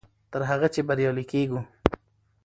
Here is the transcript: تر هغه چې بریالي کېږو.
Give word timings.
تر 0.31 0.41
هغه 0.49 0.67
چې 0.73 0.81
بریالي 0.87 1.25
کېږو. 1.31 1.61